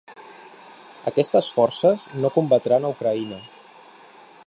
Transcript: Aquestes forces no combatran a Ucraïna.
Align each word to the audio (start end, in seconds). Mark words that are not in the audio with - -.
Aquestes 1.11 1.51
forces 1.57 2.07
no 2.25 2.33
combatran 2.39 2.89
a 2.91 2.95
Ucraïna. 2.97 3.43